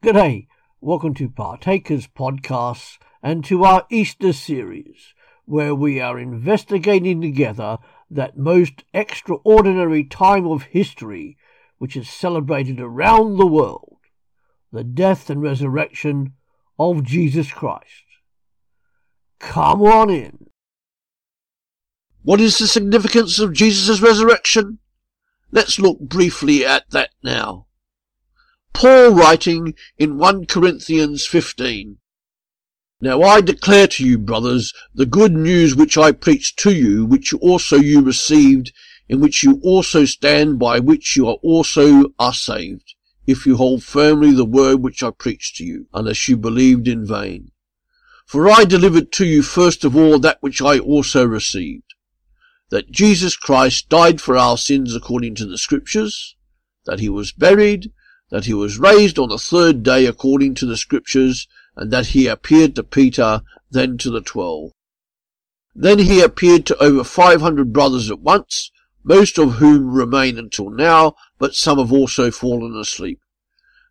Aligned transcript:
G'day, 0.00 0.46
welcome 0.80 1.12
to 1.14 1.28
Partakers 1.28 2.06
Podcasts 2.06 2.98
and 3.20 3.44
to 3.46 3.64
our 3.64 3.84
Easter 3.90 4.32
series, 4.32 5.12
where 5.44 5.74
we 5.74 6.00
are 6.00 6.20
investigating 6.20 7.20
together 7.20 7.78
that 8.08 8.38
most 8.38 8.84
extraordinary 8.94 10.04
time 10.04 10.46
of 10.46 10.62
history 10.62 11.36
which 11.78 11.96
is 11.96 12.08
celebrated 12.08 12.80
around 12.80 13.38
the 13.38 13.46
world 13.46 13.96
the 14.70 14.84
death 14.84 15.30
and 15.30 15.42
resurrection 15.42 16.34
of 16.78 17.02
Jesus 17.02 17.50
Christ. 17.52 18.04
Come 19.40 19.82
on 19.82 20.10
in. 20.10 20.46
What 22.22 22.40
is 22.40 22.56
the 22.58 22.68
significance 22.68 23.40
of 23.40 23.52
Jesus' 23.52 24.00
resurrection? 24.00 24.78
Let's 25.50 25.80
look 25.80 25.98
briefly 25.98 26.64
at 26.64 26.88
that 26.90 27.10
now. 27.20 27.67
Paul 28.72 29.10
writing 29.10 29.74
in 29.98 30.18
1 30.18 30.46
Corinthians 30.46 31.26
15. 31.26 31.98
Now 33.00 33.22
I 33.22 33.40
declare 33.40 33.86
to 33.86 34.04
you, 34.04 34.18
brothers, 34.18 34.72
the 34.94 35.06
good 35.06 35.32
news 35.32 35.76
which 35.76 35.96
I 35.96 36.12
preached 36.12 36.58
to 36.60 36.72
you, 36.72 37.04
which 37.04 37.32
also 37.34 37.76
you 37.76 38.00
received, 38.00 38.72
in 39.08 39.20
which 39.20 39.42
you 39.42 39.60
also 39.62 40.04
stand, 40.04 40.58
by 40.58 40.80
which 40.80 41.16
you 41.16 41.28
are 41.28 41.38
also 41.42 42.12
are 42.18 42.34
saved, 42.34 42.94
if 43.26 43.46
you 43.46 43.56
hold 43.56 43.84
firmly 43.84 44.32
the 44.32 44.44
word 44.44 44.82
which 44.82 45.02
I 45.02 45.10
preached 45.10 45.56
to 45.56 45.64
you, 45.64 45.86
unless 45.94 46.28
you 46.28 46.36
believed 46.36 46.88
in 46.88 47.06
vain. 47.06 47.52
For 48.26 48.50
I 48.50 48.64
delivered 48.64 49.12
to 49.12 49.24
you 49.24 49.42
first 49.42 49.84
of 49.84 49.96
all 49.96 50.18
that 50.18 50.38
which 50.42 50.60
I 50.60 50.78
also 50.78 51.24
received, 51.24 51.94
that 52.70 52.90
Jesus 52.90 53.36
Christ 53.36 53.88
died 53.88 54.20
for 54.20 54.36
our 54.36 54.58
sins 54.58 54.94
according 54.94 55.36
to 55.36 55.46
the 55.46 55.56
scriptures, 55.56 56.36
that 56.84 57.00
he 57.00 57.08
was 57.08 57.32
buried, 57.32 57.92
that 58.30 58.44
he 58.44 58.54
was 58.54 58.78
raised 58.78 59.18
on 59.18 59.28
the 59.28 59.38
third 59.38 59.82
day 59.82 60.06
according 60.06 60.54
to 60.54 60.66
the 60.66 60.76
scriptures, 60.76 61.48
and 61.76 61.90
that 61.90 62.08
he 62.08 62.26
appeared 62.26 62.74
to 62.74 62.82
Peter, 62.82 63.42
then 63.70 63.96
to 63.98 64.10
the 64.10 64.20
twelve. 64.20 64.72
Then 65.74 66.00
he 66.00 66.20
appeared 66.20 66.66
to 66.66 66.82
over 66.82 67.04
five 67.04 67.40
hundred 67.40 67.72
brothers 67.72 68.10
at 68.10 68.20
once, 68.20 68.70
most 69.04 69.38
of 69.38 69.54
whom 69.54 69.92
remain 69.94 70.38
until 70.38 70.70
now, 70.70 71.14
but 71.38 71.54
some 71.54 71.78
have 71.78 71.92
also 71.92 72.30
fallen 72.30 72.76
asleep. 72.76 73.20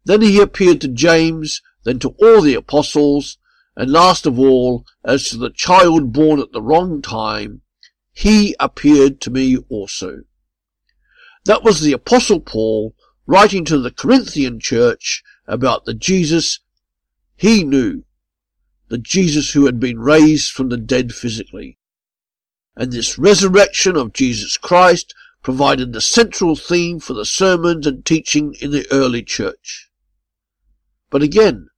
Then 0.05 0.21
he 0.21 0.39
appeared 0.39 0.81
to 0.81 0.88
James, 0.88 1.61
then 1.83 1.99
to 1.99 2.09
all 2.22 2.41
the 2.41 2.53
apostles, 2.53 3.38
and 3.75 3.91
last 3.91 4.25
of 4.25 4.38
all, 4.38 4.85
as 5.03 5.29
to 5.29 5.38
the 5.38 5.49
child 5.49 6.11
born 6.11 6.39
at 6.39 6.51
the 6.51 6.61
wrong 6.61 7.01
time, 7.01 7.61
he 8.11 8.55
appeared 8.59 9.22
to 9.22 9.29
me 9.29 9.57
also. 9.69 10.23
That 11.45 11.63
was 11.63 11.81
the 11.81 11.94
apostle 11.94 12.39
Paul 12.39 12.95
writing 13.28 13.66
to 13.66 13.78
the 13.78 13.92
Corinthian 13.92 14.59
church 14.59 15.22
about 15.45 15.86
the 15.86 15.94
Jesus 15.94 16.61
he 17.36 17.64
knew, 17.64 18.03
the 18.88 18.97
Jesus 18.97 19.52
who 19.52 19.66
had 19.66 19.80
been 19.80 20.00
raised 20.00 20.52
from 20.52 20.69
the 20.69 20.78
dead 20.78 21.14
physically. 21.14 21.78
And 22.75 22.92
this 22.92 23.19
resurrection 23.19 23.95
of 23.95 24.14
Jesus 24.14 24.58
Christ 24.58 25.14
provided 25.44 25.94
the 25.94 26.02
central 26.02 26.56
theme 26.56 27.00
for 27.00 27.14
the 27.14 27.25
sermons 27.25 27.86
and 27.86 28.03
teaching 28.03 28.56
in 28.59 28.72
the 28.72 28.88
early 28.92 29.23
church. 29.23 29.89
But 31.09 31.22
again, 31.22 31.69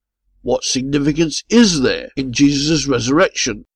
what 0.42 0.64
significance 0.64 1.44
is 1.48 1.82
there 1.82 2.10
in 2.16 2.32
Jesus' 2.32 2.86
resurrection? 2.86 3.66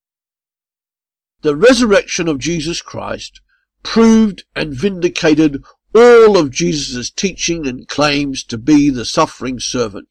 The 1.42 1.56
resurrection 1.56 2.28
of 2.28 2.38
Jesus 2.38 2.80
Christ 2.80 3.40
proved 3.82 4.44
and 4.56 4.72
vindicated 4.72 5.62
all 5.94 6.36
of 6.36 6.50
Jesus' 6.50 7.10
teaching 7.10 7.66
and 7.66 7.86
claims 7.86 8.42
to 8.44 8.58
be 8.58 8.90
the 8.90 9.04
suffering 9.04 9.60
servant. 9.60 10.08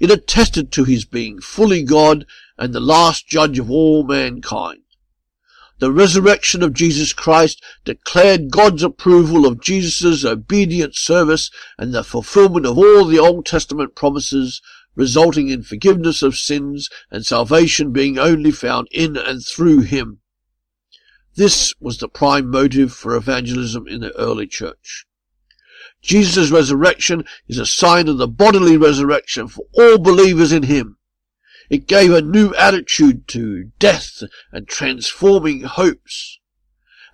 It 0.00 0.10
attested 0.10 0.72
to 0.72 0.84
his 0.84 1.04
being 1.04 1.40
fully 1.40 1.82
God 1.82 2.26
and 2.56 2.72
the 2.72 2.80
last 2.80 3.26
judge 3.28 3.58
of 3.58 3.70
all 3.70 4.04
mankind. 4.04 4.82
The 5.80 5.92
resurrection 5.92 6.64
of 6.64 6.72
Jesus 6.72 7.12
Christ 7.12 7.62
declared 7.84 8.50
God's 8.50 8.82
approval 8.82 9.46
of 9.46 9.60
Jesus' 9.60 10.24
obedient 10.24 10.96
service 10.96 11.50
and 11.78 11.94
the 11.94 12.02
fulfillment 12.02 12.66
of 12.66 12.76
all 12.76 13.04
the 13.04 13.20
Old 13.20 13.46
Testament 13.46 13.94
promises, 13.94 14.60
resulting 14.96 15.48
in 15.48 15.62
forgiveness 15.62 16.20
of 16.22 16.36
sins 16.36 16.88
and 17.12 17.24
salvation 17.24 17.92
being 17.92 18.18
only 18.18 18.50
found 18.50 18.88
in 18.90 19.16
and 19.16 19.44
through 19.44 19.82
him. 19.82 20.20
This 21.38 21.72
was 21.78 21.98
the 21.98 22.08
prime 22.08 22.50
motive 22.50 22.92
for 22.92 23.14
evangelism 23.14 23.86
in 23.86 24.00
the 24.00 24.12
early 24.18 24.48
church. 24.48 25.06
Jesus' 26.02 26.50
resurrection 26.50 27.24
is 27.46 27.58
a 27.58 27.64
sign 27.64 28.08
of 28.08 28.18
the 28.18 28.26
bodily 28.26 28.76
resurrection 28.76 29.46
for 29.46 29.64
all 29.72 29.98
believers 29.98 30.50
in 30.50 30.64
him. 30.64 30.98
It 31.70 31.86
gave 31.86 32.12
a 32.12 32.20
new 32.20 32.52
attitude 32.56 33.28
to 33.28 33.70
death 33.78 34.24
and 34.50 34.66
transforming 34.66 35.60
hopes. 35.60 36.40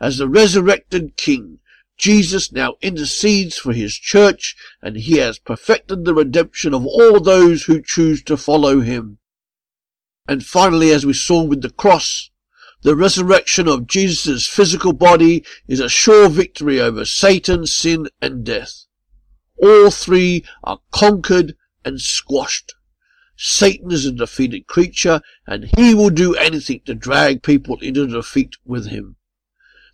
As 0.01 0.17
the 0.17 0.27
resurrected 0.27 1.19
King, 1.19 1.59
Jesus 1.99 2.51
now 2.51 2.77
intercedes 2.81 3.59
for 3.59 3.75
his 3.75 3.95
church 3.95 4.57
and 4.81 4.97
he 4.97 5.19
has 5.19 5.39
perfected 5.39 6.07
the 6.07 6.15
redemption 6.15 6.73
of 6.73 6.87
all 6.87 7.21
those 7.21 7.65
who 7.65 7.83
choose 7.83 8.23
to 8.23 8.39
follow 8.39 8.81
him. 8.81 9.19
And 10.27 10.47
finally, 10.47 10.93
as 10.93 11.05
we 11.05 11.13
saw 11.13 11.43
with 11.43 11.61
the 11.61 11.69
cross, 11.69 12.31
the 12.85 12.95
resurrection 12.95 13.67
of 13.67 13.87
Jesus' 13.87 14.47
physical 14.47 14.93
body 14.93 15.43
is 15.67 15.81
a 15.81 15.89
sure 15.89 16.29
victory 16.29 16.79
over 16.79 17.07
Satan, 17.07 17.67
sin, 17.67 18.09
and 18.21 18.45
death. 18.45 18.85
All 19.61 19.91
three 19.91 20.45
are 20.63 20.81
conquered 20.93 21.57
and 21.83 21.99
squashed. 21.99 22.75
Satan 23.37 23.91
is 23.91 24.05
a 24.05 24.13
defeated 24.13 24.67
creature, 24.67 25.23
and 25.47 25.71
he 25.79 25.95
will 25.95 26.11
do 26.11 26.35
anything 26.35 26.83
to 26.85 26.95
drag 26.95 27.43
people 27.43 27.79
into 27.81 28.07
defeat 28.07 28.57
with 28.67 28.89
him. 28.89 29.17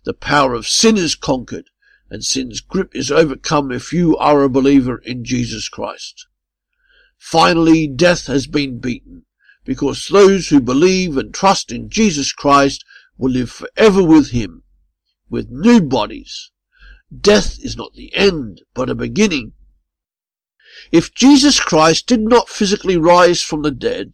The 0.03 0.13
power 0.13 0.53
of 0.53 0.67
sin 0.67 0.97
is 0.97 1.15
conquered, 1.15 1.69
and 2.09 2.25
sin's 2.25 2.59
grip 2.59 2.93
is 2.93 3.09
overcome 3.09 3.71
if 3.71 3.93
you 3.93 4.17
are 4.17 4.43
a 4.43 4.49
believer 4.49 4.97
in 4.97 5.23
Jesus 5.23 5.69
Christ. 5.69 6.27
Finally, 7.17 7.87
death 7.87 8.27
has 8.27 8.47
been 8.47 8.79
beaten 8.79 9.23
because 9.63 10.07
those 10.07 10.49
who 10.49 10.59
believe 10.59 11.17
and 11.17 11.33
trust 11.33 11.71
in 11.71 11.89
Jesus 11.89 12.31
Christ 12.33 12.83
will 13.17 13.31
live 13.31 13.51
forever 13.51 14.03
with 14.03 14.31
him, 14.31 14.63
with 15.29 15.49
new 15.49 15.81
bodies. 15.81 16.51
Death 17.15 17.59
is 17.61 17.75
not 17.75 17.93
the 17.93 18.13
end, 18.15 18.61
but 18.73 18.89
a 18.89 18.95
beginning. 18.95 19.53
If 20.91 21.13
Jesus 21.13 21.59
Christ 21.59 22.07
did 22.07 22.21
not 22.21 22.49
physically 22.49 22.97
rise 22.97 23.41
from 23.41 23.61
the 23.61 23.71
dead, 23.71 24.13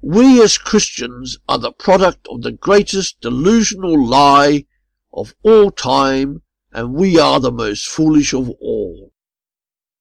we 0.00 0.40
as 0.42 0.56
Christians 0.56 1.38
are 1.48 1.58
the 1.58 1.72
product 1.72 2.26
of 2.30 2.42
the 2.42 2.52
greatest 2.52 3.20
delusional 3.20 4.06
lie 4.06 4.64
of 5.12 5.34
all 5.42 5.70
time, 5.70 6.42
and 6.72 6.94
we 6.94 7.18
are 7.18 7.40
the 7.40 7.50
most 7.50 7.86
foolish 7.86 8.32
of 8.32 8.50
all. 8.60 9.12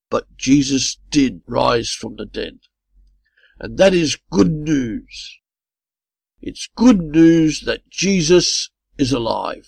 But 0.09 0.37
Jesus 0.37 0.97
did 1.09 1.41
rise 1.47 1.89
from 1.89 2.15
the 2.17 2.25
dead. 2.25 2.59
And 3.59 3.77
that 3.77 3.93
is 3.93 4.17
good 4.31 4.51
news. 4.51 5.39
It's 6.41 6.67
good 6.75 7.01
news 7.01 7.61
that 7.61 7.89
Jesus 7.89 8.69
is 8.97 9.11
alive. 9.11 9.67